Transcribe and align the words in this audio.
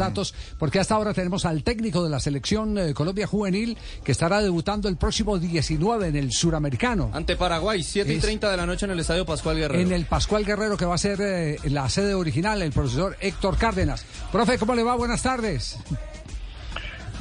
datos, 0.00 0.34
porque 0.58 0.80
hasta 0.80 0.94
ahora 0.94 1.14
tenemos 1.14 1.44
al 1.44 1.62
técnico 1.62 2.02
de 2.02 2.10
la 2.10 2.18
selección 2.18 2.76
eh, 2.78 2.94
Colombia 2.94 3.26
Juvenil 3.26 3.76
que 4.04 4.12
estará 4.12 4.42
debutando 4.42 4.88
el 4.88 4.96
próximo 4.96 5.38
19 5.38 6.08
en 6.08 6.16
el 6.16 6.32
Suramericano. 6.32 7.10
Ante 7.12 7.36
Paraguay, 7.36 7.82
7 7.82 8.12
y 8.12 8.18
30 8.18 8.50
de 8.50 8.56
la 8.56 8.66
noche 8.66 8.86
en 8.86 8.92
el 8.92 9.00
Estadio 9.00 9.24
Pascual 9.24 9.56
Guerrero. 9.56 9.80
En 9.80 9.92
el 9.92 10.06
Pascual 10.06 10.44
Guerrero, 10.44 10.76
que 10.76 10.84
va 10.84 10.94
a 10.94 10.98
ser 10.98 11.20
eh, 11.20 11.56
la 11.64 11.88
sede 11.88 12.14
original, 12.14 12.60
el 12.62 12.72
profesor 12.72 13.16
Héctor 13.20 13.56
Cárdenas. 13.56 14.04
Profe, 14.32 14.58
¿cómo 14.58 14.74
le 14.74 14.82
va? 14.82 14.96
Buenas 14.96 15.22
tardes. 15.22 15.78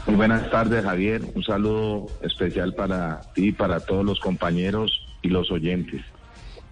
Muy 0.05 0.15
buenas 0.15 0.49
tardes, 0.49 0.83
Javier. 0.83 1.21
Un 1.35 1.43
saludo 1.43 2.07
especial 2.21 2.73
para 2.73 3.21
ti, 3.35 3.51
para 3.51 3.79
todos 3.79 4.03
los 4.03 4.19
compañeros 4.19 4.91
y 5.21 5.29
los 5.29 5.51
oyentes. 5.51 6.01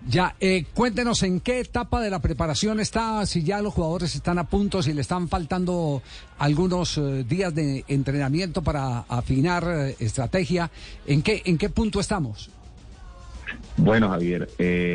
Ya, 0.10 0.36
eh, 0.40 0.64
cuéntenos 0.74 1.22
en 1.24 1.42
qué 1.42 1.60
etapa 1.60 2.00
de 2.02 2.10
la 2.10 2.22
preparación 2.22 2.80
está, 2.80 3.26
si 3.26 3.44
ya 3.44 3.62
los 3.62 3.74
jugadores 3.74 4.16
están 4.16 4.40
a 4.40 4.46
punto, 4.46 4.82
si 4.82 4.94
le 4.94 5.02
están 5.02 5.28
faltando 5.28 6.02
algunos 6.40 6.98
eh, 6.98 7.26
días 7.28 7.54
de 7.54 7.84
entrenamiento 7.90 8.62
para 8.62 9.00
afinar 9.10 9.66
eh, 9.68 9.96
estrategia, 10.00 10.72
¿en 11.06 11.22
qué, 11.22 11.42
¿en 11.44 11.58
qué 11.58 11.70
punto 11.70 12.00
estamos? 12.00 12.50
Bueno, 13.76 14.10
Javier, 14.10 14.50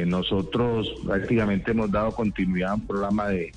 nosotros 0.06 0.88
prácticamente 1.04 1.72
hemos 1.72 1.90
dado 1.90 2.12
continuidad 2.12 2.70
a 2.70 2.74
un 2.74 2.86
programa 2.86 3.28
de 3.28 3.52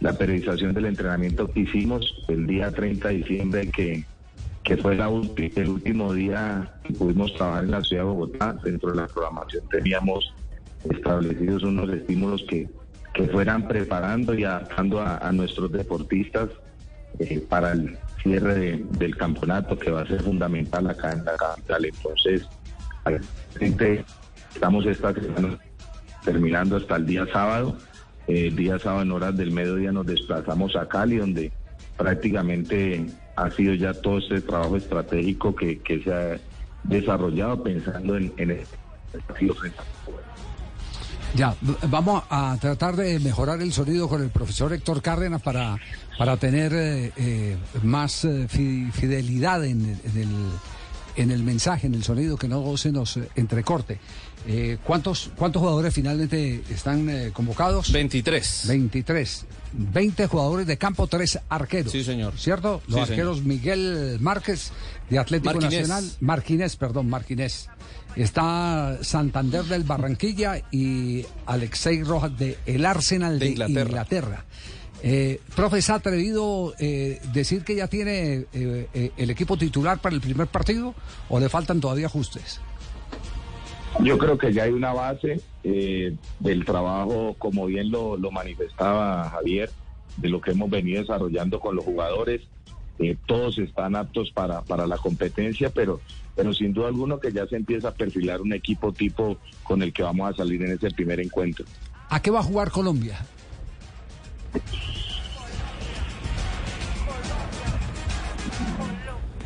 la 0.00 0.12
periodización 0.12 0.74
del 0.74 0.86
entrenamiento 0.86 1.50
que 1.50 1.60
hicimos 1.60 2.24
el 2.28 2.46
día 2.46 2.70
30 2.72 3.08
de 3.08 3.14
diciembre, 3.14 3.70
que, 3.70 4.04
que 4.62 4.76
fue 4.76 4.96
la 4.96 5.06
el 5.06 5.68
último 5.68 6.12
día 6.12 6.74
que 6.84 6.92
pudimos 6.92 7.34
trabajar 7.34 7.64
en 7.64 7.70
la 7.70 7.82
ciudad 7.82 8.02
de 8.02 8.08
Bogotá. 8.08 8.56
Dentro 8.64 8.90
de 8.90 8.96
la 8.96 9.06
programación 9.06 9.64
teníamos 9.70 10.32
establecidos 10.90 11.62
unos 11.62 11.90
estímulos 11.90 12.44
que, 12.48 12.68
que 13.14 13.28
fueran 13.28 13.68
preparando 13.68 14.34
y 14.34 14.44
adaptando 14.44 15.00
a, 15.00 15.30
nuestros 15.32 15.70
deportistas 15.72 16.48
eh, 17.18 17.44
para 17.48 17.72
el 17.72 17.98
cierre 18.22 18.82
del 18.90 19.16
campeonato 19.16 19.78
que 19.78 19.90
va 19.90 20.02
a 20.02 20.06
ser 20.06 20.22
fundamental 20.22 20.88
acá 20.88 21.12
en 21.12 21.24
la 21.24 21.36
capital. 21.36 21.84
Entonces, 21.84 22.48
estamos 24.54 24.86
esta 24.86 25.12
semana 25.12 25.58
terminando 26.24 26.76
hasta 26.76 26.96
el 26.96 27.06
día 27.06 27.26
sábado. 27.32 27.76
Eh, 28.28 28.48
el 28.48 28.56
día 28.56 28.78
sábado 28.78 29.02
en 29.02 29.12
horas 29.12 29.36
del 29.36 29.50
mediodía 29.50 29.92
nos 29.92 30.06
desplazamos 30.06 30.76
a 30.76 30.88
Cali, 30.88 31.16
donde 31.16 31.52
prácticamente 31.96 33.06
ha 33.36 33.50
sido 33.50 33.74
ya 33.74 33.92
todo 33.92 34.18
este 34.18 34.40
trabajo 34.40 34.76
estratégico 34.76 35.54
que, 35.54 35.80
que 35.80 36.02
se 36.02 36.12
ha 36.12 36.38
desarrollado 36.84 37.62
pensando 37.62 38.16
en, 38.16 38.32
en 38.36 38.50
el 38.50 38.66
ya, 41.34 41.56
vamos 41.88 42.22
a 42.28 42.56
tratar 42.60 42.96
de 42.96 43.18
mejorar 43.18 43.62
el 43.62 43.72
sonido 43.72 44.08
con 44.08 44.22
el 44.22 44.28
profesor 44.28 44.72
Héctor 44.72 45.00
Cárdenas 45.00 45.40
para, 45.40 45.78
para 46.18 46.36
tener 46.36 46.72
eh, 46.74 47.12
eh, 47.16 47.56
más 47.82 48.24
eh, 48.24 48.46
fidelidad 48.48 49.64
en, 49.64 49.98
el, 50.14 50.28
en 51.16 51.30
el 51.30 51.42
mensaje, 51.42 51.86
en 51.86 51.94
el 51.94 52.04
sonido, 52.04 52.36
que 52.36 52.48
no 52.48 52.76
se 52.76 52.92
nos 52.92 53.18
entrecorte. 53.34 53.98
¿cuántos, 54.84 55.30
¿Cuántos 55.36 55.60
jugadores 55.60 55.94
finalmente 55.94 56.64
están 56.68 57.30
convocados? 57.32 57.92
23. 57.92 58.64
23. 58.66 59.46
20 59.72 60.26
jugadores 60.26 60.66
de 60.66 60.76
campo, 60.76 61.06
3 61.06 61.38
arqueros. 61.48 61.92
Sí, 61.92 62.02
señor. 62.02 62.34
¿Cierto? 62.36 62.82
Los 62.88 63.08
arqueros 63.08 63.42
Miguel 63.42 64.18
Márquez 64.20 64.72
de 65.08 65.18
Atlético 65.18 65.60
Nacional. 65.60 66.04
Marquínez, 66.20 66.76
perdón, 66.76 67.08
Marquínez. 67.08 67.68
Está 68.16 68.98
Santander 69.02 69.64
del 69.64 69.84
Barranquilla 69.84 70.62
y 70.70 71.24
Alexei 71.46 72.02
Rojas 72.02 72.36
de 72.38 72.58
el 72.66 72.84
Arsenal 72.84 73.38
de, 73.38 73.48
Inglaterra. 73.48 74.44
Eh, 75.02 75.40
profe, 75.56 75.82
¿se 75.82 75.90
ha 75.92 75.96
atrevido 75.96 76.74
eh, 76.78 77.20
decir 77.32 77.64
que 77.64 77.74
ya 77.74 77.88
tiene 77.88 78.46
eh, 78.52 78.88
eh, 78.94 79.10
el 79.16 79.30
equipo 79.30 79.56
titular 79.56 80.00
para 80.00 80.14
el 80.14 80.20
primer 80.20 80.46
partido 80.46 80.94
o 81.28 81.40
le 81.40 81.48
faltan 81.48 81.80
todavía 81.80 82.06
ajustes? 82.06 82.60
Yo 84.00 84.16
creo 84.16 84.38
que 84.38 84.52
ya 84.52 84.64
hay 84.64 84.70
una 84.70 84.92
base 84.92 85.40
del 85.62 86.64
trabajo, 86.64 87.34
como 87.38 87.66
bien 87.66 87.90
lo, 87.90 88.16
lo 88.16 88.30
manifestaba 88.30 89.28
Javier, 89.30 89.70
de 90.16 90.28
lo 90.28 90.40
que 90.40 90.52
hemos 90.52 90.70
venido 90.70 91.00
desarrollando 91.00 91.60
con 91.60 91.76
los 91.76 91.84
jugadores. 91.84 92.42
Todos 93.26 93.58
están 93.58 93.96
aptos 93.96 94.30
para, 94.30 94.62
para 94.62 94.86
la 94.86 94.96
competencia, 94.96 95.70
pero 95.70 96.00
pero 96.34 96.52
sin 96.52 96.72
duda 96.72 96.88
alguno 96.88 97.20
que 97.20 97.32
ya 97.32 97.46
se 97.46 97.56
empieza 97.56 97.88
a 97.88 97.94
perfilar 97.94 98.40
un 98.40 98.52
equipo 98.52 98.92
tipo 98.92 99.36
con 99.62 99.82
el 99.82 99.92
que 99.92 100.02
vamos 100.02 100.32
a 100.32 100.36
salir 100.36 100.62
en 100.62 100.72
ese 100.72 100.90
primer 100.90 101.20
encuentro. 101.20 101.64
¿A 102.08 102.20
qué 102.20 102.30
va 102.30 102.40
a 102.40 102.42
jugar 102.42 102.70
Colombia? 102.70 103.18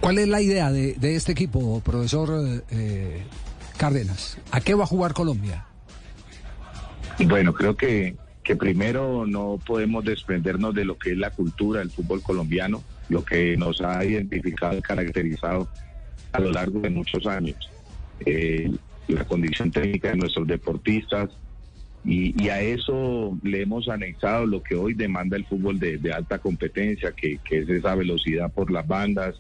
¿Cuál 0.01 0.19
es 0.19 0.29
la 0.29 0.41
idea 0.41 0.71
de, 0.71 0.97
este 1.17 1.33
equipo, 1.33 1.81
profesor 1.81 2.63
eh, 2.71 3.25
Cárdenas? 3.77 4.39
¿A 4.53 4.61
qué 4.61 4.75
va 4.75 4.85
a 4.85 4.87
jugar 4.87 5.15
Colombia? 5.15 5.67
Bueno, 7.27 7.53
creo 7.55 7.77
que, 7.77 8.15
que 8.45 8.55
primero 8.55 9.27
no 9.27 9.59
podemos 9.67 10.05
desprendernos 10.05 10.75
de 10.75 10.85
lo 10.85 10.97
que 10.97 11.13
es 11.13 11.19
la 11.19 11.31
cultura 11.31 11.81
del 11.81 11.91
fútbol 11.91 12.23
colombiano, 12.23 12.85
lo 13.09 13.25
que 13.25 13.57
nos 13.57 13.81
ha 13.81 14.05
identificado 14.05 14.77
y 14.79 14.83
caracterizado 14.83 15.69
a 16.33 16.41
lo 16.41 16.51
largo 16.53 16.81
de 16.81 16.91
muchos 16.91 17.27
años. 17.27 17.57
Eh, 18.25 18.71
la 19.09 19.25
condición 19.25 19.71
técnica 19.71 20.11
de 20.11 20.17
nuestros 20.17 20.47
deportistas 20.47 21.31
y, 22.05 22.49
a 22.49 22.61
eso 22.61 23.37
le 23.43 23.63
hemos 23.63 23.89
anexado 23.89 24.47
lo 24.47 24.63
que 24.63 24.77
hoy 24.77 24.95
demanda 24.95 25.37
el 25.37 25.45
fútbol 25.45 25.81
de, 25.81 25.99
alta 26.13 26.39
competencia, 26.39 27.13
que, 27.13 27.41
es 27.51 27.69
esa 27.69 27.97
velocidad 27.97 28.53
por 28.53 28.71
las 28.71 28.87
bandas, 28.87 29.35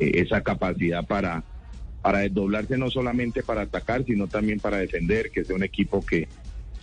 eh, 0.00 0.10
esa 0.14 0.40
capacidad 0.40 1.06
para, 1.06 1.44
para 2.02 2.18
desdoblarse 2.18 2.76
no 2.76 2.90
solamente 2.90 3.44
para 3.44 3.62
atacar, 3.62 4.04
sino 4.04 4.26
también 4.26 4.58
para 4.58 4.78
defender, 4.78 5.30
que 5.30 5.44
sea 5.44 5.54
un 5.54 5.62
equipo 5.62 6.04
que, 6.04 6.26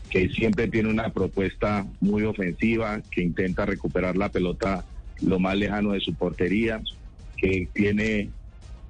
que 0.09 0.29
siempre 0.29 0.69
tiene 0.69 0.89
una 0.89 1.09
propuesta 1.09 1.85
muy 1.99 2.23
ofensiva, 2.23 3.01
que 3.11 3.21
intenta 3.21 3.65
recuperar 3.65 4.15
la 4.15 4.29
pelota 4.29 4.85
lo 5.21 5.39
más 5.39 5.55
lejano 5.57 5.91
de 5.91 5.99
su 5.99 6.13
portería, 6.13 6.81
que 7.37 7.67
tiene 7.73 8.29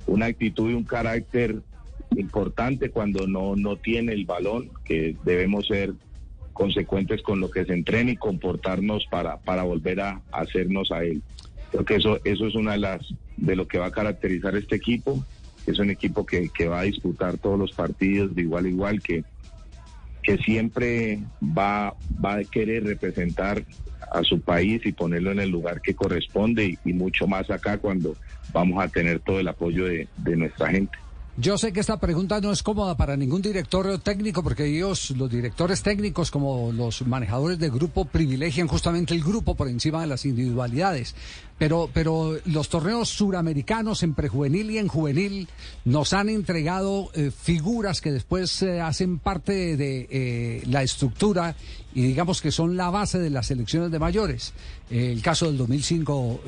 una 0.08 0.28
actitud 0.28 0.69
y 0.69 0.74
un 0.74 0.84
carácter 0.84 1.62
importante 2.16 2.90
cuando 2.90 3.28
no, 3.28 3.56
no 3.56 3.78
tiene 3.78 4.13
el 4.13 4.25
balón, 4.25 4.69
que 4.84 5.16
debemos 5.24 5.68
ser 5.68 5.94
consecuentes 6.53 7.22
con 7.22 7.41
lo 7.41 7.52
que 7.52 7.66
se 7.66 7.74
entrena 7.74 8.12
y 8.12 8.16
comportarnos 8.16 9.06
para, 9.08 9.38
para 9.38 9.64
volver 9.64 10.00
a, 10.00 10.22
hacernos 10.31 10.91
a 10.91 11.03
él. 11.03 11.22
Creo 11.72 11.84
que 11.84 11.96
eso, 11.96 12.19
eso 12.24 12.47
es 12.47 12.56
una 12.56 12.74
de 12.74 12.80
las 12.80 13.02
de 13.35 13.56
lo 13.56 13.68
que 13.68 13.78
va 13.78 13.88
a 13.88 13.91
caracterizar 13.91 14.56
este 14.56 14.75
equipo. 14.75 15.24
Es 15.68 15.80
un 15.80 15.90
equipo 15.90 16.25
que, 16.25 16.50
que 16.50 16.68
va 16.68 16.81
a 16.81 16.84
disputar 16.84 17.38
todos 17.38 17.59
los 17.59 17.74
partidos 17.74 18.34
de 18.35 18.44
igual 18.44 18.66
a 18.66 18.69
igual, 18.69 19.02
que, 19.02 19.24
que 20.25 20.38
siempre 20.38 21.19
va, 21.41 21.94
va 22.24 22.36
a 22.36 22.44
querer 22.44 22.84
representar 22.84 23.63
a 24.12 24.24
su 24.24 24.41
país 24.41 24.81
y 24.86 24.91
ponerlo 24.91 25.31
en 25.31 25.40
el 25.40 25.50
lugar 25.50 25.81
que 25.81 25.94
corresponde 25.94 26.78
y, 26.84 26.94
mucho 26.94 27.28
más 27.28 27.50
acá 27.52 27.78
cuando 27.78 28.16
vamos 28.52 28.84
a 28.84 28.88
tener 28.88 29.19
todo 29.19 29.40
el 29.40 29.47
apoyo 29.47 29.85
de, 29.85 30.08
de 30.18 30.35
nuestra 30.35 30.69
gente. 30.69 30.97
Yo 31.38 31.58
sé 31.58 31.74
que 31.74 31.81
esta 31.81 32.00
pregunta 32.00 32.40
no 32.40 32.50
es 32.53 32.64
cómoda 32.64 32.96
para 32.96 33.18
ningún 33.18 33.41
director 33.41 34.00
técnico 34.00 34.41
porque 34.41 34.66
ellos, 34.66 35.12
los 35.12 35.30
directores 35.30 35.84
técnicos 35.84 36.31
como 36.31 36.72
los 36.72 37.06
manejadores 37.06 37.59
de 37.59 37.69
grupo, 37.69 38.06
privilegian 38.06 38.69
justamente 38.69 39.14
el 39.14 39.22
grupo 39.22 39.53
por 39.53 39.68
encima 39.68 40.00
de 40.00 40.08
las 40.08 40.25
individualidades. 40.25 41.14
Pero, 41.58 41.90
pero 41.94 42.38
los 42.46 42.68
torneos 42.68 43.08
suramericanos 43.10 44.04
en 44.04 44.14
prejuvenil 44.14 44.72
y 44.72 44.78
en 44.78 44.90
juvenil 44.90 45.48
nos 45.86 46.12
han 46.12 46.28
entregado 46.28 47.12
eh, 47.14 47.32
figuras 47.32 48.02
que 48.02 48.12
después 48.12 48.62
eh, 48.62 48.82
hacen 48.82 49.20
parte 49.20 49.78
de 49.78 50.08
eh, 50.10 50.64
la 50.68 50.84
estructura 50.84 51.56
y 51.94 52.02
digamos 52.02 52.42
que 52.42 52.52
son 52.52 52.76
la 52.76 52.90
base 52.90 53.20
de 53.20 53.30
las 53.30 53.48
selecciones 53.48 53.90
de 53.90 54.00
mayores. 54.00 54.52
el 54.90 55.22
caso 55.22 55.46
del 55.46 55.58
2005, 55.58 56.42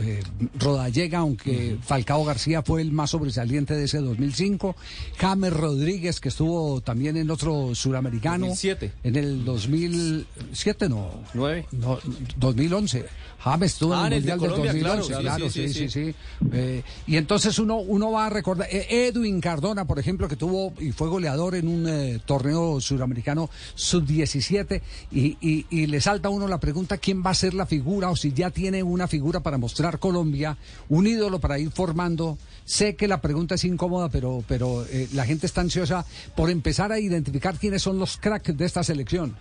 Rodallega, 0.59 1.19
aunque 1.19 1.77
Falcao 1.81 2.25
García 2.25 2.63
fue 2.63 2.81
el 2.81 2.91
más 2.91 3.11
sobresaliente 3.11 3.73
de 3.73 3.85
ese 3.85 3.99
2005. 3.99 4.75
James 5.17 5.53
Rodríguez, 5.53 6.19
que 6.19 6.27
estuvo 6.27 6.81
también 6.81 7.15
en 7.15 7.31
otro 7.31 7.73
suramericano. 7.75 8.47
2007. 8.47 8.91
En 9.05 9.15
el 9.15 9.45
2007, 9.45 10.89
no. 10.89 11.11
9. 11.33 11.65
No, 11.71 11.97
2011. 12.35 13.05
James 13.39 13.73
estuvo 13.73 13.93
en 13.93 13.99
ah, 13.99 14.07
el 14.07 14.13
Mundial 14.15 14.39
del 14.39 14.49
2011, 14.49 14.79
claro, 14.79 14.96
sí, 15.03 15.69
sí, 15.69 15.89
sí. 15.89 16.15
Eh, 16.51 16.83
y 17.05 17.17
entonces 17.17 17.59
uno, 17.59 17.77
uno 17.77 18.11
va 18.11 18.27
a 18.27 18.29
recordar, 18.29 18.67
eh, 18.71 19.07
Edwin 19.07 19.41
Cardona, 19.41 19.85
por 19.85 19.99
ejemplo, 19.99 20.27
que 20.27 20.35
tuvo 20.35 20.73
y 20.79 20.91
fue 20.91 21.07
goleador 21.07 21.55
en 21.55 21.67
un 21.67 21.87
eh, 21.87 22.19
torneo 22.25 22.79
suramericano 22.81 23.49
sub-17, 23.75 24.81
y, 25.11 25.37
y, 25.41 25.65
y, 25.69 25.87
le 25.87 26.01
salta 26.01 26.27
a 26.27 26.31
uno 26.31 26.47
la 26.47 26.59
pregunta, 26.59 26.97
¿quién 26.97 27.23
va 27.25 27.31
a 27.31 27.35
ser 27.35 27.53
la 27.53 27.65
figura? 27.65 28.09
O 28.09 28.15
si 28.15 28.33
ya 28.33 28.49
tiene 28.49 28.83
una 28.83 29.07
figura 29.07 29.41
para 29.41 29.57
mostrar 29.57 29.99
Colombia, 29.99 30.57
un 30.89 31.07
ídolo 31.07 31.39
para 31.39 31.59
ir 31.59 31.71
formando. 31.71 32.37
Sé 32.65 32.95
que 32.95 33.07
la 33.07 33.21
pregunta 33.21 33.55
es 33.55 33.63
incómoda, 33.63 34.09
pero, 34.09 34.43
pero 34.45 34.85
la 35.13 35.25
gente 35.25 35.45
está 35.45 35.61
ansiosa 35.61 36.05
por 36.35 36.49
empezar 36.49 36.91
a 36.91 36.99
identificar 36.99 37.57
quiénes 37.57 37.81
son 37.81 37.97
los 37.97 38.17
cracks 38.17 38.57
de 38.57 38.65
esta 38.65 38.83
selección. 38.83 39.35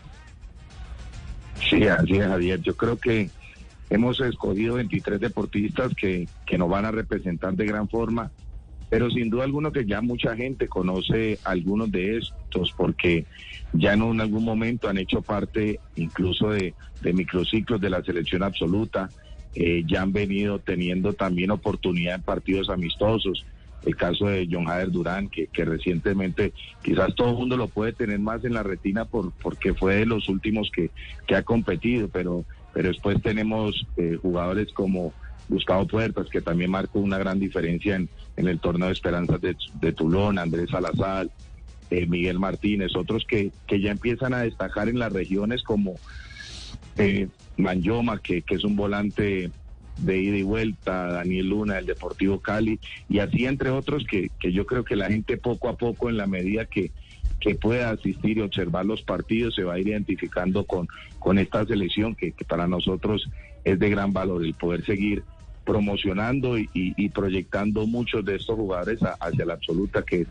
Sí, 1.69 1.87
así 1.87 2.15
es, 2.15 2.27
Javier. 2.27 2.61
Yo 2.63 2.77
creo 2.77 2.97
que 2.97 3.31
hemos 3.91 4.21
escogido 4.21 4.75
23 4.75 5.21
deportistas 5.21 5.95
que, 5.95 6.29
que 6.45 6.59
nos 6.59 6.69
van 6.69 6.85
a 6.85 6.91
representar 6.91 7.55
de 7.55 7.67
gran 7.67 7.89
forma, 7.89 8.31
pero 8.89 9.11
sin 9.11 9.31
duda 9.31 9.45
alguno 9.45 9.73
que 9.73 9.85
ya 9.85 10.01
mucha 10.01 10.37
gente 10.37 10.69
conoce 10.69 11.39
algunos 11.45 11.91
de 11.91 12.19
estos 12.19 12.73
porque 12.77 13.27
ya 13.73 13.95
en 13.95 14.21
algún 14.21 14.45
momento 14.45 14.89
han 14.89 14.99
hecho 14.99 15.23
parte 15.23 15.81
incluso 15.97 16.51
de, 16.51 16.75
de 17.03 17.13
microciclos 17.13 17.81
de 17.81 17.91
la 17.91 18.03
selección 18.03 18.43
absoluta, 18.43 19.11
eh, 19.55 19.85
ya 19.87 20.03
han 20.03 20.13
venido 20.13 20.59
teniendo 20.59 21.15
también 21.15 21.51
oportunidad 21.51 22.17
en 22.17 22.23
partidos 22.23 22.69
amistosos. 22.69 23.45
El 23.85 23.95
caso 23.95 24.27
de 24.27 24.49
John 24.51 24.69
Hader 24.69 24.91
Durán, 24.91 25.29
que, 25.29 25.47
que 25.47 25.65
recientemente 25.65 26.53
quizás 26.83 27.15
todo 27.15 27.31
el 27.31 27.37
mundo 27.37 27.57
lo 27.57 27.69
puede 27.69 27.93
tener 27.93 28.19
más 28.19 28.45
en 28.45 28.55
la 28.55 28.63
retina 28.63 29.05
por, 29.05 29.33
porque 29.33 29.75
fue 29.75 29.97
de 29.97 30.07
los 30.07 30.29
últimos 30.29 30.71
que, 30.75 30.91
que 31.27 31.37
ha 31.37 31.43
competido, 31.43 32.09
pero, 32.09 32.45
pero 32.77 32.89
después 32.89 33.23
tenemos 33.23 33.87
eh, 33.97 34.19
jugadores 34.21 34.71
como 34.75 35.15
Gustavo 35.49 35.87
Puertas, 35.87 36.29
que 36.29 36.43
también 36.43 36.71
marcó 36.71 36.99
una 36.99 37.17
gran 37.17 37.41
diferencia 37.41 37.97
en, 37.97 38.11
en 38.37 38.49
el 38.49 38.61
torneo 38.61 38.89
de 38.89 38.93
esperanzas 38.93 39.41
de, 39.41 39.57
de 39.81 39.93
Tulón, 39.95 40.39
Andrés 40.39 40.69
Salazar, 40.69 41.31
eh, 41.89 42.05
Miguel 42.05 42.39
Martínez, 42.39 42.95
otros 42.95 43.25
que, 43.25 43.51
que 43.67 43.81
ya 43.81 43.91
empiezan 43.91 44.35
a 44.35 44.41
destacar 44.43 44.91
en 44.91 44.99
las 44.99 45.11
regiones 45.11 45.63
como 45.63 45.95
eh, 46.99 47.29
Manyoma, 47.57 48.21
que, 48.21 48.43
que 48.43 48.57
es 48.57 48.65
un 48.65 48.77
volante 48.77 49.51
de 49.97 50.19
ida 50.19 50.37
y 50.37 50.43
vuelta, 50.43 51.07
Daniel 51.07 51.49
Luna 51.49 51.77
del 51.77 51.87
Deportivo 51.87 52.41
Cali, 52.41 52.79
y 53.09 53.21
así 53.21 53.47
entre 53.47 53.71
otros 53.71 54.05
que, 54.05 54.31
que 54.39 54.53
yo 54.53 54.67
creo 54.67 54.85
que 54.85 54.97
la 54.97 55.09
gente 55.09 55.39
poco 55.39 55.71
a 55.71 55.79
poco, 55.79 56.11
en 56.11 56.19
la 56.19 56.27
medida 56.27 56.67
que, 56.67 56.91
que 57.41 57.55
pueda 57.55 57.91
asistir 57.91 58.39
y 58.39 58.41
observar 58.41 58.87
los 58.87 59.03
partidos, 59.03 59.55
se 59.55 59.65
va 59.65 59.75
a 59.75 59.79
ir 59.79 59.89
identificando 59.89 60.65
con, 60.65 60.89
con 61.19 61.39
esta 61.39 61.65
selección 61.65 62.15
que, 62.15 62.33
que 62.33 62.45
para 62.45 62.67
nosotros 62.67 63.29
es 63.65 63.79
de 63.79 63.91
gran 63.91 64.13
valor 64.13 64.45
el 64.45 64.55
poder 64.55 64.85
seguir 64.85 65.23
promocionando 65.67 66.57
y, 66.57 66.71
y, 66.73 67.09
proyectando 67.11 67.87
muchos 67.87 68.25
de 68.25 68.37
estos 68.37 68.57
jugadores 68.57 69.01
hacia 69.21 69.45
la 69.45 69.55
absoluta, 69.55 70.03
que, 70.03 70.25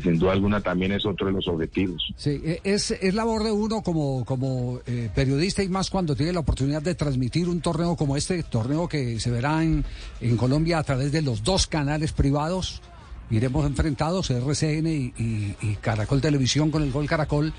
sin 0.00 0.18
duda 0.18 0.32
alguna 0.32 0.60
también 0.60 0.92
es 0.92 1.06
otro 1.06 1.26
de 1.26 1.32
los 1.32 1.48
objetivos. 1.48 2.12
Sí, 2.16 2.40
e, 2.44 2.60
es, 2.62 2.90
es 2.90 3.14
labor 3.14 3.42
de 3.42 3.50
uno 3.50 3.82
como, 3.82 4.24
como 4.26 4.80
eh, 4.86 5.08
periodista 5.14 5.62
y 5.62 5.68
más 5.68 5.88
cuando 5.88 6.14
tiene 6.14 6.34
la 6.34 6.40
oportunidad 6.40 6.82
de 6.82 6.94
transmitir 6.94 7.48
un 7.48 7.62
torneo 7.62 7.96
como 7.96 8.14
este, 8.16 8.42
torneo 8.42 8.86
que 8.86 9.18
se 9.18 9.30
verá 9.30 9.64
en, 9.64 9.84
en 10.20 10.36
Colombia 10.36 10.78
a 10.78 10.82
través 10.84 11.10
de 11.10 11.22
los 11.22 11.42
dos 11.42 11.66
canales 11.66 12.12
privados. 12.12 12.82
Iremos 13.30 13.66
enfrentados, 13.66 14.30
RCN 14.30 14.86
y, 14.86 15.14
y, 15.16 15.56
y 15.62 15.76
Caracol 15.80 16.20
Televisión 16.20 16.70
con 16.70 16.82
el 16.82 16.92
Gol 16.92 17.06
Caracol 17.06 17.52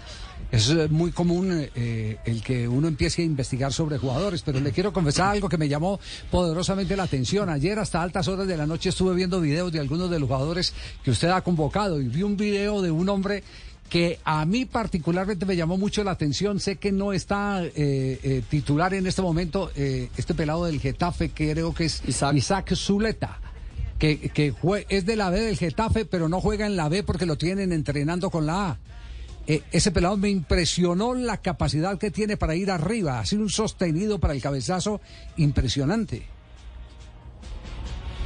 es 0.52 0.70
eh, 0.70 0.88
muy 0.90 1.12
común 1.12 1.68
eh, 1.76 2.18
el 2.26 2.42
que 2.42 2.68
uno 2.68 2.88
empiece 2.88 3.22
a 3.22 3.26
investigar 3.26 3.74
sobre 3.74 3.98
jugadores, 3.98 4.42
pero 4.42 4.60
le 4.60 4.72
quiero 4.72 4.94
confesar 4.94 5.32
algo 5.32 5.50
que 5.50 5.58
me 5.58 5.68
llamó 5.68 6.00
poderosamente 6.32 6.96
la 6.96 7.04
atención. 7.04 7.50
Ayer 7.50 7.80
hasta 7.80 8.02
altas 8.02 8.28
horas 8.28 8.48
de 8.48 8.58
la 8.58 8.66
noche 8.66 8.90
estuve 8.90 9.16
viendo 9.16 9.42
videos 9.42 9.72
de 9.72 9.80
algunos 9.80 10.10
de 10.10 10.20
los 10.20 10.28
jugadores 10.28 10.74
que 11.04 11.12
usted 11.12 11.30
ha 11.30 11.42
convocado 11.42 12.00
y 12.00 12.08
vi 12.08 12.24
un 12.24 12.38
video 12.38 12.82
de 12.82 12.92
un 12.92 13.10
hombre 13.10 13.44
que 13.90 14.20
a 14.24 14.46
mí 14.46 14.66
particularmente 14.66 15.46
me 15.46 15.56
llamó 15.56 15.78
mucho 15.78 16.04
la 16.04 16.12
atención. 16.12 16.60
Sé 16.60 16.78
que 16.78 16.92
no 16.92 17.14
está 17.14 17.62
eh, 17.64 18.42
titular 18.50 18.94
en 18.94 19.06
este 19.08 19.22
momento 19.22 19.72
este 19.76 20.34
pelado 20.34 20.66
del 20.66 20.80
Getafe, 20.80 21.30
que 21.30 21.52
creo 21.52 21.74
que 21.74 21.86
es 21.86 22.02
Isaac, 22.08 22.74
Zuleta. 22.76 23.40
Que, 24.00 24.18
que 24.20 24.54
es 24.90 25.06
de 25.06 25.16
la 25.16 25.30
B 25.30 25.40
del 25.40 25.58
Getafe, 25.58 26.06
pero 26.06 26.28
no 26.28 26.42
juega 26.42 26.66
en 26.66 26.76
la 26.76 26.90
B 26.90 27.04
porque 27.04 27.26
lo 27.26 27.38
tienen 27.38 27.72
entrenando 27.72 28.30
con 28.30 28.46
la 28.46 28.72
A. 28.72 28.80
Eh, 29.48 29.62
ese 29.72 29.92
pelado 29.92 30.18
me 30.18 30.30
impresionó 30.30 31.14
la 31.14 31.38
capacidad 31.38 31.98
que 32.00 32.10
tiene 32.10 32.36
para 32.36 32.56
ir 32.56 32.72
arriba, 32.72 33.20
ha 33.20 33.26
sido 33.26 33.44
un 33.44 33.50
sostenido 33.50 34.20
para 34.20 34.34
el 34.34 34.42
cabezazo 34.42 35.02
impresionante. 35.38 36.24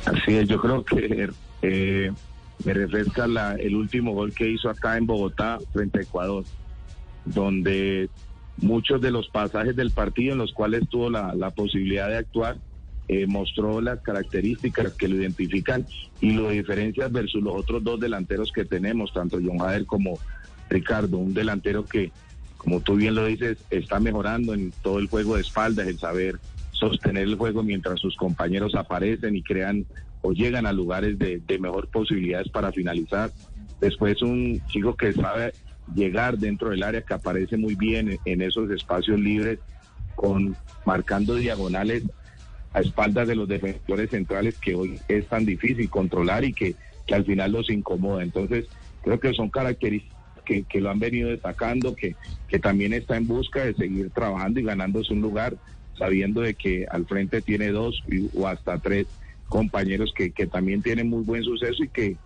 Así 0.06 0.36
es, 0.36 0.48
yo 0.48 0.62
creo 0.62 0.84
que 0.86 1.30
eh, 1.62 2.12
me 2.64 2.74
refresca 2.74 3.28
la, 3.28 3.56
el 3.56 3.76
último 3.76 4.14
gol 4.14 4.34
que 4.34 4.50
hizo 4.50 4.70
acá 4.70 4.98
en 4.98 5.06
Bogotá 5.06 5.60
frente 5.74 6.00
a 6.00 6.02
Ecuador, 6.04 6.46
donde 7.26 8.10
muchos 8.58 9.02
de 9.02 9.12
los 9.12 9.28
pasajes 9.28 9.76
del 9.76 9.92
partido 9.92 10.34
en 10.34 10.40
los 10.40 10.54
cuales 10.54 10.88
tuvo 10.90 11.10
la, 11.10 11.36
la 11.36 11.52
posibilidad 11.52 12.08
de 12.08 12.18
actuar, 12.18 12.58
eh, 13.12 13.26
mostró 13.26 13.82
las 13.82 14.02
características 14.02 14.94
que 14.94 15.08
lo 15.08 15.16
identifican 15.16 15.84
y 16.22 16.34
lo 16.34 16.52
diferencias 16.52 17.12
versus 17.12 17.42
los 17.42 17.56
otros 17.56 17.84
dos 17.84 18.00
delanteros 18.00 18.52
que 18.52 18.66
tenemos, 18.66 19.12
tanto 19.12 19.40
John 19.44 19.60
Hader 19.60 19.88
como 19.88 20.20
Ricardo, 20.70 21.18
un 21.18 21.34
delantero 21.34 21.86
que, 21.86 22.12
como 22.58 22.82
tú 22.82 22.98
bien 22.98 23.16
lo 23.16 23.26
dices, 23.26 23.58
está 23.72 24.00
mejorando 24.00 24.54
en 24.54 24.72
todo 24.84 25.00
el 25.00 25.08
juego 25.08 25.36
de 25.36 25.42
espaldas, 25.42 25.88
el 25.88 25.98
saber 25.98 26.38
sostener 26.72 27.24
el 27.24 27.34
juego 27.34 27.64
mientras 27.64 28.00
sus 28.00 28.16
compañeros 28.16 28.76
aparecen 28.76 29.36
y 29.36 29.42
crean 29.42 29.88
o 30.22 30.32
llegan 30.32 30.68
a 30.68 30.72
lugares 30.72 31.18
de, 31.18 31.42
mejor 31.60 31.88
posibilidades 31.88 32.50
para 32.50 32.72
finalizar. 32.72 33.32
Después 33.82 34.22
un 34.22 34.62
chico 34.68 34.96
que 34.96 35.14
sabe 35.14 35.54
llegar 35.96 36.38
dentro 36.38 36.70
del 36.70 36.84
área, 36.84 37.02
que 37.02 37.16
aparece 37.16 37.58
muy 37.58 37.74
bien 37.74 38.20
en, 38.24 38.42
esos 38.44 38.70
espacios 38.70 39.20
libres, 39.20 39.58
con 40.16 40.56
marcando 40.86 41.34
diagonales 41.34 42.04
a 42.74 42.82
espaldas 42.82 43.28
de 43.28 43.36
los 43.36 43.48
defensores 43.48 44.10
centrales 44.10 44.58
que 44.58 44.76
hoy 44.76 45.00
es 45.08 45.28
tan 45.28 45.46
difícil 45.46 45.90
controlar 45.90 46.44
y 46.44 46.54
que, 46.54 46.76
que 47.08 47.16
al 47.16 47.26
final 47.26 47.52
los 47.52 47.70
incomoda. 47.70 48.24
Entonces, 48.24 48.66
creo 49.04 49.20
que 49.20 49.34
son 49.34 49.50
características 49.50 50.20
que, 50.68 50.82
lo 50.82 50.90
han 50.90 51.00
venido 51.00 51.30
destacando, 51.30 51.96
que, 51.96 52.16
que 52.48 52.60
también 52.60 52.94
está 52.94 53.18
en 53.18 53.28
busca 53.28 53.64
de 53.66 53.76
seguir 53.76 54.10
trabajando 54.10 54.60
y 54.60 54.64
ganándose 54.64 55.14
un 55.14 55.22
lugar, 55.22 55.56
sabiendo 55.98 56.42
de 56.42 56.56
que 56.56 56.88
al 56.90 57.06
frente 57.06 57.42
tiene 57.42 57.70
dos 57.70 58.04
o 58.34 58.48
hasta 58.48 58.80
tres 58.80 59.08
compañeros 59.48 60.14
que, 60.16 60.32
que 60.32 60.48
también 60.48 60.82
tienen 60.82 61.10
muy 61.10 61.24
buen 61.24 61.44
suceso 61.44 61.84
y 61.84 61.90
que, 61.90 62.18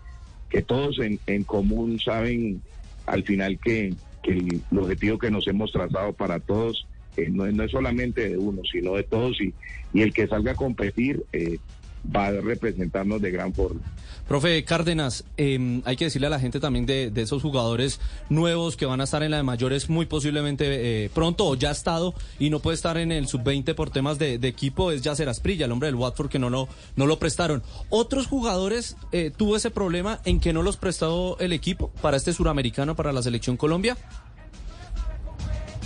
que 0.50 0.62
todos 0.62 1.00
en, 1.00 1.20
en 1.28 1.44
común 1.44 2.00
saben 2.00 2.62
al 3.06 3.24
final 3.24 3.60
que, 3.60 3.94
que 4.22 4.32
el, 4.32 4.62
objetivo 4.78 5.18
que 5.18 5.32
nos 5.32 5.48
hemos 5.48 5.72
trazado 5.72 6.14
para 6.14 6.40
todos 6.40 6.88
eh, 7.18 7.30
no, 7.30 7.46
es 7.46 7.72
solamente 7.72 8.30
de 8.30 8.38
uno, 8.38 8.62
sino 8.70 8.96
de 8.96 9.04
todos 9.04 9.40
y, 9.42 9.54
el 10.00 10.12
que 10.12 10.28
salga 10.28 10.54
a 10.54 10.56
competir 10.56 11.24
eh, 11.34 11.60
va 12.04 12.28
a 12.28 12.32
representarnos 12.32 13.22
de 13.22 13.30
gran 13.30 13.54
forma. 13.54 13.80
Profe 14.28 14.64
Cárdenas, 14.64 15.24
em, 15.38 15.82
hay 15.86 15.96
que 15.96 16.06
decirle 16.06 16.28
a 16.28 16.30
la 16.30 16.40
gente 16.40 16.60
también 16.60 16.86
de, 16.86 17.12
esos 17.16 17.42
jugadores 17.42 18.00
nuevos 18.30 18.76
que 18.76 18.86
van 18.86 19.02
a 19.02 19.04
estar 19.04 19.22
en 19.22 19.32
la 19.32 19.38
de 19.38 19.44
mayores 19.44 19.90
muy 19.90 20.06
posiblemente 20.06 21.06
eh, 21.06 21.10
pronto 21.14 21.46
o 21.46 21.56
ya 21.56 21.70
ha 21.70 21.72
estado 21.74 22.16
y 22.40 22.50
no 22.50 22.60
puede 22.60 22.76
estar 22.76 22.98
en 22.98 23.12
el 23.12 23.28
sub-20 23.28 23.76
por 23.76 23.92
temas 23.92 24.18
de, 24.18 24.36
equipo, 24.36 24.92
es 24.92 25.02
Yacer 25.04 25.30
Asprilla, 25.30 25.66
el 25.66 25.72
hombre 25.72 25.88
del 25.88 25.96
Watford 25.96 26.30
que 26.30 26.40
no 26.40 26.50
lo, 26.50 26.68
no 26.96 27.06
lo 27.06 27.20
prestaron. 27.20 27.62
¿Otros 27.90 28.28
jugadores 28.28 28.98
tuvo 29.38 29.56
ese 29.56 29.70
problema 29.70 30.20
en 30.26 30.40
que 30.40 30.54
no 30.54 30.64
los 30.64 30.78
prestó 30.78 31.38
el 31.40 31.54
equipo 31.54 31.92
para 32.02 32.18
este 32.18 32.34
suramericano, 32.34 32.96
para 32.96 33.14
la 33.14 33.22
selección 33.22 33.58
Colombia? 33.58 33.98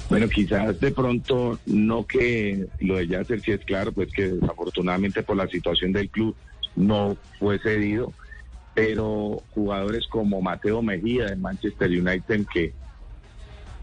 Bueno, 0.09 0.29
quizás 0.29 0.79
de 0.79 0.91
pronto 0.91 1.59
no 1.65 2.05
que 2.05 2.67
lo 2.79 2.95
de 2.95 3.07
Yasser 3.07 3.41
sí 3.41 3.51
es 3.51 3.65
claro, 3.65 3.91
pues 3.91 4.09
que 4.13 4.29
desafortunadamente 4.29 5.21
por 5.21 5.35
la 5.35 5.47
situación 5.47 5.91
del 5.91 6.09
club 6.09 6.35
no 6.77 7.17
fue 7.39 7.59
cedido, 7.59 8.13
pero 8.73 9.41
jugadores 9.49 10.07
como 10.07 10.41
Mateo 10.41 10.81
Mejía 10.81 11.25
de 11.25 11.35
Manchester 11.35 11.89
United 11.89 12.45
que 12.53 12.73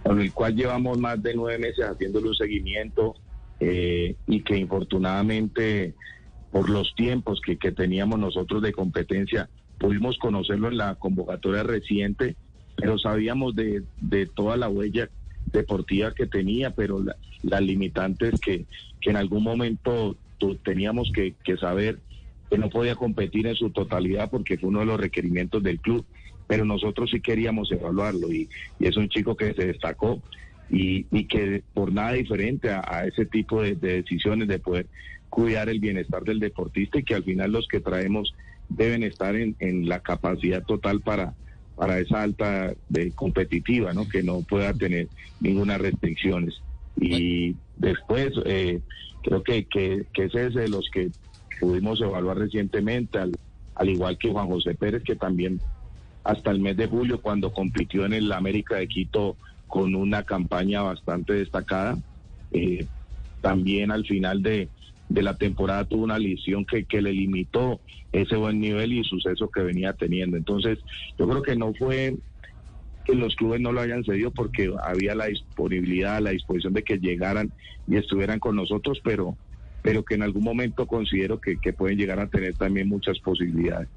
con 0.02 0.20
el 0.20 0.32
cual 0.32 0.54
llevamos 0.54 0.98
más 0.98 1.22
de 1.22 1.34
nueve 1.34 1.58
meses 1.58 1.84
haciéndole 1.84 2.28
un 2.28 2.34
seguimiento 2.34 3.16
eh, 3.60 4.16
y 4.26 4.40
que 4.42 4.56
infortunadamente 4.56 5.94
por 6.50 6.70
los 6.70 6.94
tiempos 6.94 7.40
que, 7.44 7.58
que 7.58 7.72
teníamos 7.72 8.18
nosotros 8.18 8.62
de 8.62 8.72
competencia 8.72 9.50
pudimos 9.78 10.16
conocerlo 10.18 10.68
en 10.68 10.78
la 10.78 10.94
convocatoria 10.94 11.64
reciente, 11.64 12.36
pero 12.76 12.98
sabíamos 12.98 13.54
de, 13.56 13.82
de 14.00 14.26
toda 14.26 14.56
la 14.56 14.68
huella 14.68 15.10
deportiva 15.54 16.12
que 16.12 16.26
tenía, 16.26 16.70
pero 16.70 17.02
las 17.42 17.62
limitantes 17.62 18.38
que, 18.40 18.66
que 19.00 19.10
en 19.10 19.16
algún 19.16 19.42
momento 19.42 20.16
teníamos 20.62 21.10
que, 21.12 21.34
saber 21.56 21.98
que 22.50 22.58
no 22.58 22.68
podía 22.68 22.94
competir 22.94 23.46
en 23.46 23.54
su 23.54 23.70
totalidad 23.70 24.30
porque 24.30 24.58
fue 24.58 24.68
uno 24.68 24.80
de 24.80 24.86
los 24.86 25.00
requerimientos 25.00 25.62
del 25.62 25.80
club, 25.80 26.04
pero 26.46 26.64
nosotros 26.64 27.10
sí 27.10 27.20
queríamos 27.20 27.72
evaluarlo 27.72 28.30
y, 28.30 28.48
es 28.80 28.96
un 28.96 29.08
chico 29.08 29.36
que 29.36 29.54
se 29.54 29.66
destacó 29.66 30.22
y, 30.68 31.06
y 31.10 31.24
que 31.24 31.62
por 31.72 31.92
nada 31.92 32.12
diferente 32.12 32.70
a, 32.70 33.06
ese 33.06 33.24
tipo 33.24 33.62
de, 33.62 33.74
decisiones 33.74 34.48
de 34.48 34.58
poder 34.58 34.86
cuidar 35.30 35.68
el 35.68 35.80
bienestar 35.80 36.22
del 36.22 36.40
deportista 36.40 36.98
y 36.98 37.04
que 37.04 37.14
al 37.14 37.24
final 37.24 37.52
los 37.52 37.66
que 37.66 37.80
traemos 37.80 38.34
deben 38.68 39.02
estar 39.02 39.34
en, 39.34 39.56
en 39.58 39.88
la 39.88 40.00
capacidad 40.00 40.62
total 40.64 41.00
para, 41.00 41.34
para 41.76 41.98
esa 41.98 42.22
alta 42.22 42.74
de 42.88 43.10
competitiva, 43.12 43.92
¿no? 43.92 44.08
Que 44.08 44.22
no 44.22 44.42
pueda 44.42 44.72
tener 44.72 45.08
ninguna 45.40 45.78
restricciones. 45.78 46.54
Y 47.00 47.56
después, 47.76 48.32
eh, 48.44 48.80
creo 49.22 49.42
que, 49.42 49.64
que, 49.64 50.06
que 50.12 50.24
ese 50.24 50.46
es 50.46 50.54
de 50.54 50.68
los 50.68 50.88
que 50.92 51.10
pudimos 51.60 52.00
evaluar 52.00 52.38
recientemente, 52.38 53.18
al, 53.18 53.32
al 53.74 53.88
igual 53.88 54.18
que 54.18 54.30
Juan 54.30 54.48
José 54.48 54.74
Pérez, 54.74 55.02
que 55.02 55.16
también 55.16 55.60
hasta 56.22 56.50
el 56.50 56.60
mes 56.60 56.76
de 56.76 56.86
julio, 56.86 57.20
cuando 57.20 57.52
compitió 57.52 58.06
en 58.06 58.14
el 58.14 58.32
América 58.32 58.76
de 58.76 58.88
Quito 58.88 59.36
con 59.66 59.94
una 59.94 60.22
campaña 60.22 60.82
bastante 60.82 61.34
destacada, 61.34 61.98
eh, 62.52 62.86
también 63.40 63.90
al 63.90 64.06
final 64.06 64.42
de, 64.42 64.68
de 65.14 65.22
la 65.22 65.36
temporada 65.36 65.84
tuvo 65.84 66.02
una 66.02 66.18
lesión 66.18 66.66
que, 66.66 66.84
que 66.84 67.00
le 67.00 67.12
limitó 67.12 67.80
ese 68.10 68.36
buen 68.36 68.60
nivel 68.60 68.92
y 68.92 69.04
suceso 69.04 69.48
que 69.48 69.62
venía 69.62 69.92
teniendo. 69.92 70.36
Entonces, 70.36 70.78
yo 71.16 71.28
creo 71.28 71.42
que 71.42 71.54
no 71.54 71.72
fue 71.74 72.16
que 73.04 73.14
los 73.14 73.36
clubes 73.36 73.60
no 73.60 73.70
lo 73.70 73.80
hayan 73.80 74.02
cedido 74.02 74.32
porque 74.32 74.72
había 74.82 75.14
la 75.14 75.26
disponibilidad, 75.26 76.20
la 76.20 76.30
disposición 76.30 76.72
de 76.72 76.82
que 76.82 76.98
llegaran 76.98 77.52
y 77.86 77.96
estuvieran 77.96 78.40
con 78.40 78.56
nosotros, 78.56 79.00
pero, 79.04 79.38
pero 79.82 80.02
que 80.02 80.16
en 80.16 80.22
algún 80.22 80.42
momento 80.42 80.86
considero 80.86 81.38
que, 81.38 81.58
que 81.58 81.72
pueden 81.72 81.96
llegar 81.96 82.18
a 82.18 82.28
tener 82.28 82.56
también 82.56 82.88
muchas 82.88 83.18
posibilidades. 83.20 83.88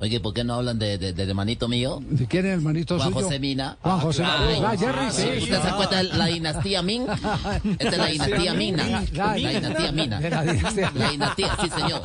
Oye, 0.00 0.18
¿por 0.20 0.34
qué 0.34 0.42
no 0.44 0.54
hablan 0.54 0.78
de, 0.78 0.98
de, 0.98 1.12
de 1.12 1.22
hermanito 1.22 1.68
mío? 1.68 2.02
¿De 2.10 2.26
quién 2.26 2.44
es 2.46 2.52
el 2.52 2.58
hermanito 2.58 2.96
Juan 2.98 3.12
suyo? 3.12 3.24
José 3.26 3.38
Mina. 3.38 3.78
Juan 3.80 4.00
José 4.00 4.24
Ay, 4.24 4.60
Ah, 4.62 4.76
Jerry, 4.76 5.10
sí. 5.10 5.42
¿Usted 5.44 5.62
se 5.62 5.68
acuerda 5.68 5.96
de 5.98 6.04
la 6.04 6.26
dinastía 6.26 6.82
Min? 6.82 7.02
Esta 7.78 7.88
es 7.88 7.98
la 7.98 8.06
dinastía 8.06 8.54
Mina. 8.54 9.04
La 9.12 9.34
dinastía 9.34 9.92
Mina. 9.92 10.20
La 10.20 11.10
dinastía. 11.10 11.56
Sí, 11.60 11.68
señor. 11.70 12.02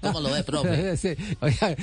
¿Cómo 0.00 0.20
lo 0.20 0.30
ve, 0.30 0.44
profe? 0.44 0.96
Sí. 1.04 1.08
Oiga, 1.40 1.74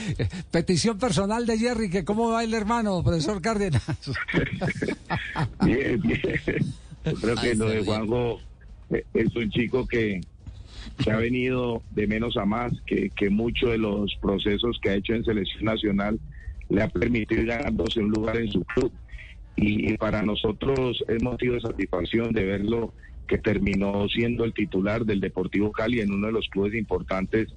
petición 0.49 0.97
personal 0.97 1.45
de 1.45 1.57
Jerry, 1.59 1.89
que 1.89 2.05
cómo 2.05 2.29
va 2.29 2.43
el 2.43 2.53
hermano, 2.53 3.03
profesor 3.03 3.41
Cárdenas. 3.41 3.83
Bien, 5.65 6.01
bien. 6.01 6.21
Yo 7.05 7.13
creo 7.15 7.35
que 7.35 7.49
Ay, 7.49 7.55
lo 7.55 7.65
de. 7.67 7.83
Juanjo 7.83 8.39
eh, 8.91 9.03
es 9.13 9.35
un 9.35 9.49
chico 9.51 9.85
que, 9.87 10.21
que 11.03 11.11
ha 11.11 11.17
venido 11.17 11.81
de 11.91 12.07
menos 12.07 12.37
a 12.37 12.45
más, 12.45 12.73
que, 12.85 13.09
que 13.09 13.29
muchos 13.29 13.71
de 13.71 13.77
los 13.77 14.15
procesos 14.21 14.79
que 14.81 14.89
ha 14.89 14.95
hecho 14.95 15.13
en 15.13 15.23
selección 15.23 15.65
nacional 15.65 16.19
le 16.69 16.81
ha 16.81 16.87
permitido 16.87 17.45
ganándose 17.45 17.99
un 17.99 18.11
lugar 18.11 18.37
en 18.37 18.51
su 18.51 18.63
club. 18.63 18.91
Y, 19.55 19.91
y 19.91 19.97
para 19.97 20.21
nosotros 20.21 21.03
es 21.07 21.21
motivo 21.21 21.55
de 21.55 21.61
satisfacción 21.61 22.31
de 22.33 22.45
verlo 22.45 22.93
que 23.27 23.37
terminó 23.37 24.07
siendo 24.09 24.43
el 24.43 24.53
titular 24.53 25.05
del 25.05 25.21
Deportivo 25.21 25.71
Cali 25.71 26.01
en 26.01 26.11
uno 26.11 26.27
de 26.27 26.33
los 26.33 26.47
clubes 26.49 26.73
importantes 26.75 27.47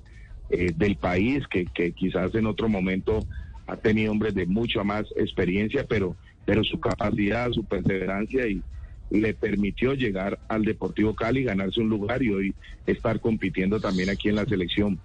eh, 0.50 0.73
del 0.76 0.97
país, 0.97 1.47
que, 1.49 1.64
que 1.66 1.93
quizás 1.93 2.35
en 2.35 2.47
otro 2.47 2.69
momento 2.69 3.21
ha 3.66 3.76
tenido 3.76 4.12
hombres 4.12 4.35
de 4.35 4.47
mucha 4.47 4.85
más 4.85 5.04
experiencia, 5.16 5.87
pero, 5.88 6.16
pero 6.45 6.62
su 6.62 6.78
capacidad, 6.78 7.50
su 7.50 7.64
perseverancia 7.64 8.47
y 8.47 8.62
le 9.14 9.33
permitió 9.33 9.94
llegar 9.94 10.40
al 10.49 10.64
Deportivo 10.64 11.14
Cali, 11.14 11.44
ganarse 11.44 11.80
un 11.80 11.88
lugar 11.88 12.23
y 12.23 12.30
hoy 12.30 12.54
estar 12.87 13.21
compitiendo 13.21 13.80
también 13.80 14.11
aquí 14.11 14.28
en 14.28 14.35
la 14.35 14.44
selección. 14.44 14.99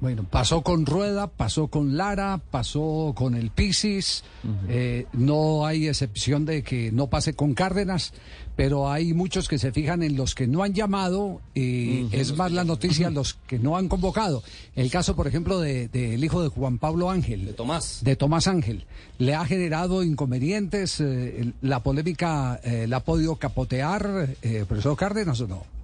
Bueno, 0.00 0.24
pasó 0.24 0.62
con 0.62 0.84
Rueda, 0.84 1.26
pasó 1.26 1.68
con 1.68 1.96
Lara, 1.96 2.40
pasó 2.50 3.14
con 3.16 3.34
el 3.34 3.50
Pisis. 3.50 4.24
eh, 4.68 5.06
no 5.14 5.64
hay 5.66 5.88
excepción 5.88 6.44
de 6.44 6.62
que 6.62 6.92
no 6.92 7.06
pase 7.08 7.32
con 7.34 7.54
Cárdenas, 7.54 8.12
pero 8.56 8.90
hay 8.90 9.14
muchos 9.14 9.48
que 9.48 9.58
se 9.58 9.72
fijan 9.72 10.02
en 10.02 10.16
los 10.16 10.34
que 10.34 10.46
no 10.46 10.62
han 10.62 10.74
llamado 10.74 11.40
y 11.54 12.14
es 12.14 12.36
más 12.36 12.52
la 12.52 12.64
noticia 12.64 13.08
los 13.10 13.34
que 13.46 13.58
no 13.58 13.76
han 13.76 13.88
convocado. 13.88 14.42
El 14.74 14.90
caso, 14.90 15.16
por 15.16 15.26
ejemplo, 15.28 15.60
del 15.60 15.90
de, 15.90 16.08
del 16.08 16.24
hijo 16.24 16.42
de 16.42 16.48
Juan 16.48 16.78
Pablo 16.78 17.10
Ángel. 17.10 17.46
De 17.46 17.52
Tomás. 17.54 18.00
De 18.02 18.16
Tomás 18.16 18.48
Ángel. 18.48 18.84
Le 19.18 19.34
ha 19.34 19.44
generado 19.46 20.02
inconvenientes. 20.02 21.00
eh, 21.00 21.52
la 21.62 21.82
polémica 21.82 22.60
eh, 22.62 22.86
la 22.86 22.98
ha 22.98 23.04
podido 23.04 23.36
capotear, 23.36 24.36
profesor 24.68 24.96
Cárdenas 24.96 25.40
o 25.40 25.48
no. 25.48 25.75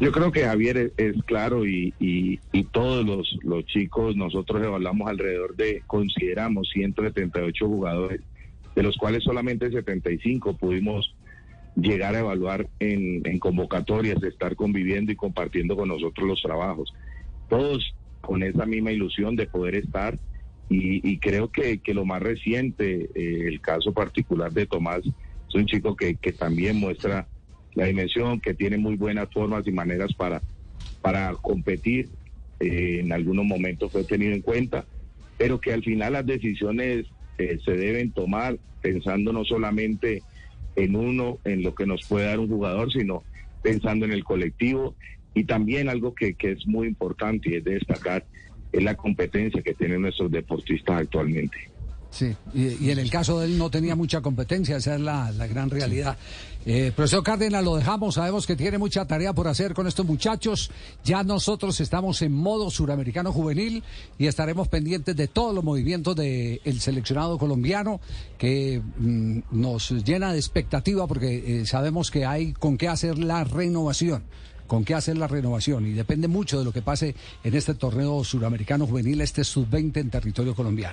Yo 0.00 0.10
creo 0.10 0.32
que 0.32 0.44
Javier 0.44 0.92
es, 0.96 1.14
claro 1.24 1.66
y, 1.66 1.94
y, 2.00 2.64
todos 2.72 3.06
los, 3.06 3.38
los 3.42 3.64
chicos, 3.66 4.16
nosotros 4.16 4.62
evaluamos 4.62 5.08
alrededor 5.08 5.54
de, 5.54 5.82
consideramos 5.86 6.68
178 6.70 7.66
jugadores, 7.66 8.20
de 8.74 8.82
los 8.82 8.96
cuales 8.96 9.22
solamente 9.22 9.70
75 9.70 10.56
pudimos 10.56 11.14
llegar 11.76 12.16
a 12.16 12.20
evaluar 12.20 12.68
en, 12.80 13.38
convocatorias, 13.38 14.20
de 14.20 14.28
estar 14.28 14.56
conviviendo 14.56 15.12
y 15.12 15.16
compartiendo 15.16 15.76
con 15.76 15.88
nosotros 15.88 16.26
los 16.26 16.42
trabajos. 16.42 16.92
Todos 17.48 17.94
con 18.20 18.42
esa 18.42 18.66
misma 18.66 18.90
ilusión 18.90 19.36
de 19.36 19.46
poder 19.46 19.76
estar 19.76 20.18
y, 20.68 21.08
y 21.08 21.18
creo 21.18 21.48
que, 21.52 21.78
que 21.78 21.94
lo 21.94 22.04
más 22.04 22.20
reciente, 22.20 23.10
eh, 23.14 23.44
el 23.46 23.60
caso 23.60 23.92
particular 23.92 24.52
de 24.52 24.66
Tomás, 24.66 25.02
es 25.04 25.54
un 25.54 25.66
chico 25.66 25.94
que, 25.94 26.16
que 26.16 26.32
también 26.32 26.76
muestra 26.80 27.28
la 27.74 27.86
dimensión, 27.86 28.40
que 28.40 28.54
tiene 28.54 28.78
muy 28.78 28.96
buenas 28.96 29.28
formas 29.32 29.66
y 29.66 29.72
maneras 29.72 30.12
para, 30.14 30.42
para 31.02 31.32
competir. 31.34 32.08
Eh, 32.60 33.00
en 33.00 33.12
algunos 33.12 33.44
momentos 33.44 33.90
fue 33.90 34.04
tenido 34.04 34.32
en 34.32 34.40
cuenta, 34.40 34.84
pero 35.36 35.60
que 35.60 35.72
al 35.72 35.82
final 35.82 36.12
las 36.12 36.26
decisiones 36.26 37.06
eh, 37.38 37.58
se 37.64 37.72
deben 37.72 38.12
tomar 38.12 38.58
pensando 38.80 39.32
no 39.32 39.44
solamente 39.44 40.22
en 40.76 40.94
uno, 40.94 41.38
en 41.44 41.62
lo 41.62 41.74
que 41.74 41.86
nos 41.86 42.04
puede 42.04 42.26
dar 42.26 42.38
un 42.38 42.48
jugador, 42.48 42.92
sino 42.92 43.22
pensando 43.62 44.04
en 44.04 44.12
el 44.12 44.24
colectivo 44.24 44.94
y 45.34 45.44
también 45.44 45.88
algo 45.88 46.14
que, 46.14 46.34
que 46.34 46.52
es 46.52 46.66
muy 46.66 46.86
importante 46.86 47.50
y 47.50 47.54
es 47.56 47.64
de 47.64 47.74
destacar 47.74 48.24
es 48.72 48.82
la 48.82 48.96
competencia 48.96 49.62
que 49.62 49.74
tienen 49.74 50.02
nuestros 50.02 50.30
deportistas 50.30 51.00
actualmente. 51.00 51.56
Sí, 52.14 52.34
y, 52.54 52.86
y 52.86 52.90
en 52.92 53.00
el 53.00 53.10
caso 53.10 53.40
de 53.40 53.46
él 53.46 53.58
no 53.58 53.70
tenía 53.70 53.96
mucha 53.96 54.20
competencia, 54.20 54.76
esa 54.76 54.94
es 54.94 55.00
la, 55.00 55.32
la 55.32 55.48
gran 55.48 55.68
realidad. 55.68 56.16
Eh, 56.66 56.92
profesor 56.96 57.22
Cárdenas, 57.22 57.62
lo 57.62 57.76
dejamos, 57.76 58.14
sabemos 58.14 58.46
que 58.46 58.56
tiene 58.56 58.78
mucha 58.78 59.04
tarea 59.04 59.34
por 59.34 59.48
hacer 59.48 59.74
con 59.74 59.86
estos 59.86 60.06
muchachos. 60.06 60.70
Ya 61.04 61.22
nosotros 61.22 61.78
estamos 61.80 62.22
en 62.22 62.32
modo 62.32 62.70
suramericano 62.70 63.32
juvenil 63.32 63.82
y 64.16 64.28
estaremos 64.28 64.68
pendientes 64.68 65.14
de 65.14 65.28
todos 65.28 65.54
los 65.54 65.62
movimientos 65.62 66.16
del 66.16 66.80
seleccionado 66.80 67.36
colombiano 67.36 68.00
que 68.38 68.80
mm, 68.96 69.40
nos 69.50 69.90
llena 70.04 70.32
de 70.32 70.38
expectativa 70.38 71.06
porque 71.06 71.62
eh, 71.62 71.66
sabemos 71.66 72.10
que 72.10 72.24
hay 72.24 72.52
con 72.52 72.78
qué 72.78 72.88
hacer 72.88 73.18
la 73.18 73.44
renovación 73.44 74.24
con 74.66 74.82
qué 74.82 74.94
hacer 74.94 75.18
la 75.18 75.26
renovación 75.26 75.86
y 75.86 75.92
depende 75.92 76.26
mucho 76.26 76.58
de 76.58 76.64
lo 76.64 76.72
que 76.72 76.80
pase 76.80 77.14
en 77.44 77.54
este 77.54 77.74
torneo 77.74 78.24
suramericano 78.24 78.86
juvenil, 78.86 79.20
este 79.20 79.44
sub-20 79.44 79.98
en 79.98 80.10
territorio 80.10 80.54
colombiano. 80.54 80.92